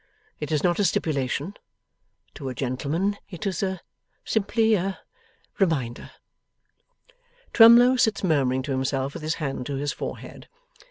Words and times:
It 0.39 0.51
is 0.51 0.63
not 0.63 0.79
a 0.79 0.83
stipulation; 0.83 1.53
to 2.33 2.49
a 2.49 2.55
gentleman 2.55 3.17
it 3.29 3.45
is 3.45 3.63
simply 4.25 4.73
a 4.73 4.99
reminder.' 5.59 6.09
Twemlow 7.53 7.97
sits 7.97 8.23
murmuring 8.23 8.63
to 8.63 8.71
himself 8.71 9.13
with 9.13 9.21
his 9.21 9.35
hand 9.35 9.67
to 9.67 9.75
his 9.75 9.91
forehead. 9.93 10.47